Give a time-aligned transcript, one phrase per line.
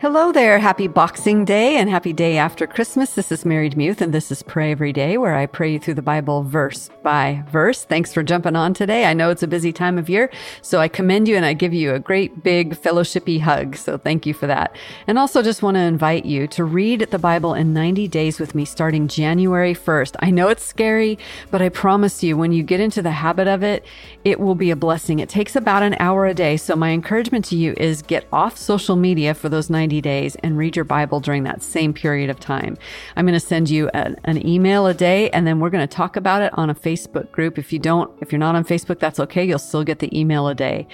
[0.00, 0.60] Hello there.
[0.60, 3.14] Happy Boxing Day and happy day after Christmas.
[3.14, 5.94] This is Mary DeMuth and this is Pray Every Day where I pray you through
[5.94, 7.82] the Bible verse by verse.
[7.82, 9.06] Thanks for jumping on today.
[9.06, 10.30] I know it's a busy time of year,
[10.62, 13.74] so I commend you and I give you a great big fellowshipy hug.
[13.74, 14.76] So thank you for that.
[15.08, 18.54] And also just want to invite you to read the Bible in 90 days with
[18.54, 20.14] me starting January 1st.
[20.20, 21.18] I know it's scary,
[21.50, 23.84] but I promise you when you get into the habit of it,
[24.22, 25.18] it will be a blessing.
[25.18, 26.56] It takes about an hour a day.
[26.56, 30.36] So my encouragement to you is get off social media for those 90 90 days
[30.42, 32.76] and read your Bible during that same period of time.
[33.16, 36.16] I'm going to send you an email a day and then we're going to talk
[36.16, 37.58] about it on a Facebook group.
[37.58, 39.42] If you don't, if you're not on Facebook, that's okay.
[39.46, 40.86] You'll still get the email a day.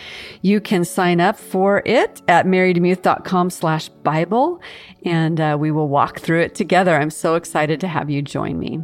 [0.42, 4.60] You can sign up for it at marydemuth.com slash Bible
[5.04, 6.94] and uh, we will walk through it together.
[6.94, 8.80] I'm so excited to have you join me.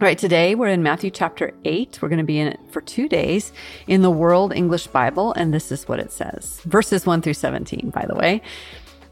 [0.00, 1.98] All right, today we're in Matthew chapter 8.
[2.00, 3.52] We're going to be in it for two days
[3.88, 6.60] in the World English Bible, and this is what it says.
[6.66, 8.40] Verses 1 through 17, by the way.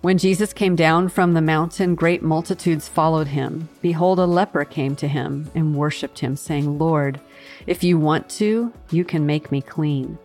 [0.07, 3.69] When Jesus came down from the mountain, great multitudes followed him.
[3.83, 7.21] Behold, a leper came to him and worshipped him, saying, Lord,
[7.67, 10.17] if you want to, you can make me clean.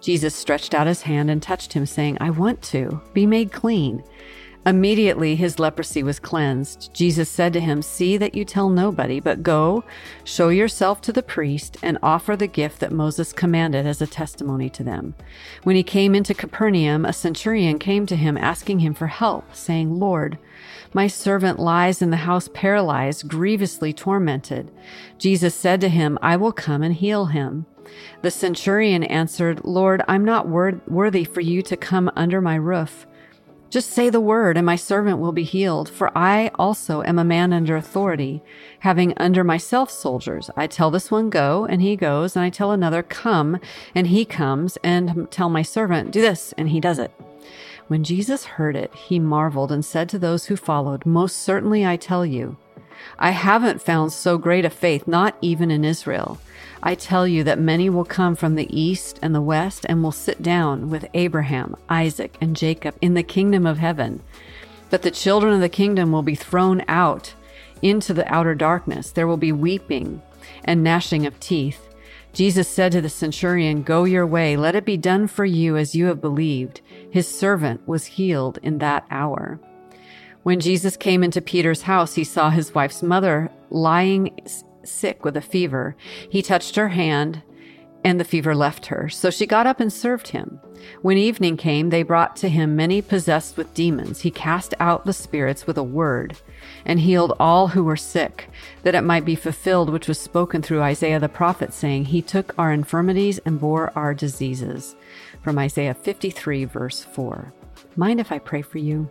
[0.00, 4.02] Jesus stretched out his hand and touched him, saying, I want to be made clean.
[4.64, 6.94] Immediately his leprosy was cleansed.
[6.94, 9.82] Jesus said to him, See that you tell nobody, but go,
[10.22, 14.70] show yourself to the priest, and offer the gift that Moses commanded as a testimony
[14.70, 15.14] to them.
[15.64, 19.98] When he came into Capernaum, a centurion came to him asking him for help, saying,
[19.98, 20.38] Lord,
[20.92, 24.70] my servant lies in the house paralyzed, grievously tormented.
[25.18, 27.66] Jesus said to him, I will come and heal him.
[28.22, 33.06] The centurion answered, Lord, I'm not worthy for you to come under my roof.
[33.72, 35.88] Just say the word, and my servant will be healed.
[35.88, 38.42] For I also am a man under authority,
[38.80, 40.50] having under myself soldiers.
[40.54, 43.58] I tell this one, go, and he goes, and I tell another, come,
[43.94, 47.12] and he comes, and tell my servant, do this, and he does it.
[47.88, 51.96] When Jesus heard it, he marveled and said to those who followed, Most certainly I
[51.96, 52.58] tell you,
[53.18, 56.38] I haven't found so great a faith, not even in Israel.
[56.82, 60.12] I tell you that many will come from the east and the west and will
[60.12, 64.20] sit down with Abraham, Isaac, and Jacob in the kingdom of heaven.
[64.90, 67.34] But the children of the kingdom will be thrown out
[67.82, 69.10] into the outer darkness.
[69.12, 70.22] There will be weeping
[70.64, 71.88] and gnashing of teeth.
[72.32, 75.94] Jesus said to the centurion, Go your way, let it be done for you as
[75.94, 76.80] you have believed.
[77.10, 79.60] His servant was healed in that hour.
[80.42, 84.36] When Jesus came into Peter's house, he saw his wife's mother lying
[84.84, 85.96] sick with a fever.
[86.28, 87.42] He touched her hand,
[88.04, 89.08] and the fever left her.
[89.08, 90.60] So she got up and served him.
[91.02, 94.22] When evening came, they brought to him many possessed with demons.
[94.22, 96.36] He cast out the spirits with a word
[96.84, 98.48] and healed all who were sick,
[98.82, 102.52] that it might be fulfilled which was spoken through Isaiah the prophet, saying, He took
[102.58, 104.96] our infirmities and bore our diseases.
[105.42, 107.52] From Isaiah 53, verse 4.
[107.94, 109.08] Mind if I pray for you?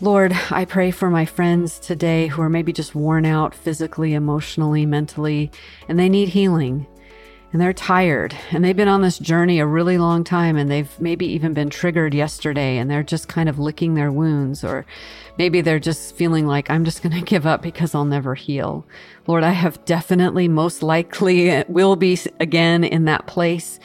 [0.00, 4.84] Lord, I pray for my friends today who are maybe just worn out physically, emotionally,
[4.84, 5.52] mentally,
[5.88, 6.86] and they need healing.
[7.52, 10.90] And they're tired and they've been on this journey a really long time and they've
[10.98, 14.84] maybe even been triggered yesterday and they're just kind of licking their wounds or
[15.38, 18.84] maybe they're just feeling like I'm just going to give up because I'll never heal.
[19.28, 23.78] Lord, I have definitely most likely will be again in that place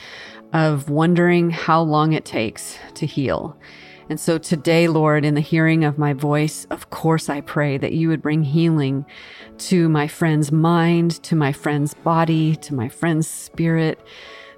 [0.51, 3.55] of wondering how long it takes to heal.
[4.09, 7.93] And so today, Lord, in the hearing of my voice, of course, I pray that
[7.93, 9.05] you would bring healing
[9.59, 13.99] to my friend's mind, to my friend's body, to my friend's spirit,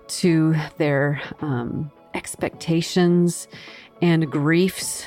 [0.07, 3.49] to their um, expectations
[4.01, 5.05] and griefs.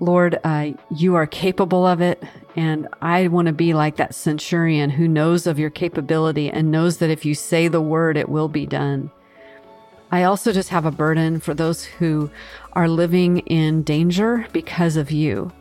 [0.00, 2.22] Lord, uh, you are capable of it.
[2.54, 6.98] And I want to be like that centurion who knows of your capability and knows
[6.98, 9.10] that if you say the word, it will be done.
[10.10, 12.30] I also just have a burden for those who
[12.74, 15.52] are living in danger because of you.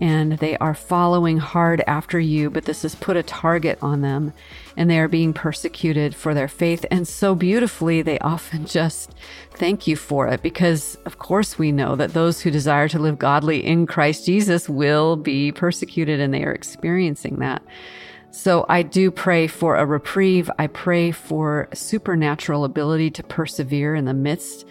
[0.00, 4.32] And they are following hard after you, but this has put a target on them
[4.76, 6.84] and they are being persecuted for their faith.
[6.90, 9.14] And so beautifully, they often just
[9.52, 13.18] thank you for it because, of course, we know that those who desire to live
[13.18, 17.62] godly in Christ Jesus will be persecuted and they are experiencing that.
[18.34, 20.50] So I do pray for a reprieve.
[20.58, 24.66] I pray for supernatural ability to persevere in the midst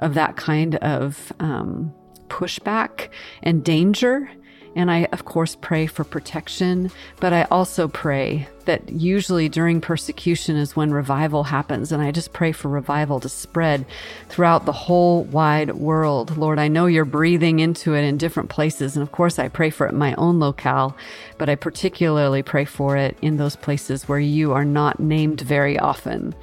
[0.00, 1.94] of that kind of um,
[2.26, 4.28] pushback and danger.
[4.76, 6.90] And I, of course, pray for protection,
[7.20, 11.92] but I also pray that usually during persecution is when revival happens.
[11.92, 13.84] And I just pray for revival to spread
[14.28, 16.36] throughout the whole wide world.
[16.36, 18.96] Lord, I know you're breathing into it in different places.
[18.96, 20.96] And of course, I pray for it in my own locale,
[21.38, 25.78] but I particularly pray for it in those places where you are not named very
[25.78, 26.34] often.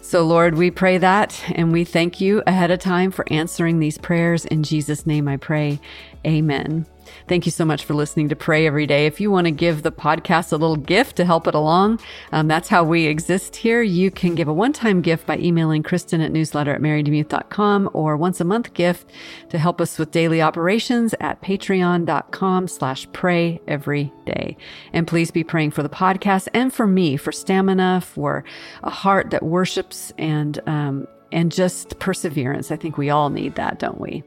[0.00, 3.98] So, Lord, we pray that and we thank you ahead of time for answering these
[3.98, 4.44] prayers.
[4.44, 5.80] In Jesus' name I pray.
[6.26, 6.86] Amen.
[7.28, 9.06] Thank you so much for listening to Pray Every Day.
[9.06, 12.00] If you want to give the podcast a little gift to help it along,
[12.32, 13.82] um, that's how we exist here.
[13.82, 18.40] You can give a one-time gift by emailing Kristen at newsletter at marydemuth.com or once
[18.40, 19.10] a month gift
[19.50, 24.56] to help us with daily operations at patreon.com slash pray every day.
[24.92, 28.44] And please be praying for the podcast and for me, for stamina, for
[28.82, 32.70] a heart that worships and, um, and just perseverance.
[32.70, 34.22] I think we all need that, don't we?